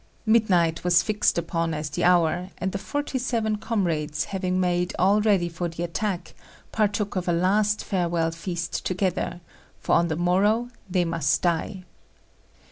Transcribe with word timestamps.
Midnight 0.25 0.83
was 0.83 1.03
fixed 1.03 1.37
upon 1.37 1.75
as 1.75 1.91
the 1.91 2.03
hour, 2.03 2.49
and 2.57 2.71
the 2.71 2.79
forty 2.79 3.19
seven 3.19 3.57
comrades, 3.57 4.23
having 4.23 4.59
made 4.59 4.95
all 4.97 5.21
ready 5.21 5.47
for 5.47 5.69
the 5.69 5.83
attack, 5.83 6.33
partook 6.71 7.15
of 7.15 7.27
a 7.27 7.31
last 7.31 7.83
farewell 7.85 8.31
feast 8.31 8.83
together, 8.83 9.41
for 9.79 9.93
on 9.93 10.07
the 10.07 10.15
morrow 10.15 10.69
they 10.89 11.05
must 11.05 11.43
die. 11.43 11.83